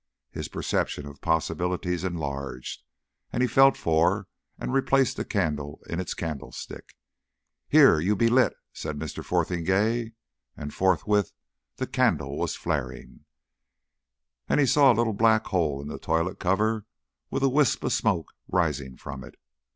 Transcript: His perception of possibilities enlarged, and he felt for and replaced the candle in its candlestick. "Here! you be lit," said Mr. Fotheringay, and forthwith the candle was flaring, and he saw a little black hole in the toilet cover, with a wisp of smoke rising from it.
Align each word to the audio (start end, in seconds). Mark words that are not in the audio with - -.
His 0.31 0.47
perception 0.47 1.05
of 1.05 1.21
possibilities 1.21 2.03
enlarged, 2.03 2.81
and 3.31 3.43
he 3.43 3.47
felt 3.47 3.77
for 3.77 4.25
and 4.57 4.73
replaced 4.73 5.15
the 5.15 5.23
candle 5.23 5.79
in 5.87 5.99
its 5.99 6.15
candlestick. 6.15 6.95
"Here! 7.67 7.99
you 7.99 8.15
be 8.15 8.27
lit," 8.27 8.55
said 8.73 8.97
Mr. 8.97 9.23
Fotheringay, 9.23 10.13
and 10.57 10.73
forthwith 10.73 11.33
the 11.75 11.85
candle 11.85 12.35
was 12.35 12.55
flaring, 12.55 13.25
and 14.49 14.59
he 14.59 14.65
saw 14.65 14.91
a 14.91 14.95
little 14.97 15.13
black 15.13 15.45
hole 15.45 15.79
in 15.83 15.87
the 15.87 15.99
toilet 15.99 16.39
cover, 16.39 16.87
with 17.29 17.43
a 17.43 17.49
wisp 17.49 17.83
of 17.83 17.93
smoke 17.93 18.33
rising 18.47 18.97
from 18.97 19.23
it. 19.23 19.35